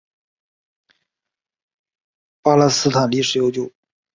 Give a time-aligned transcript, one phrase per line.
[2.41, 3.71] 巴勒斯坦历史悠久。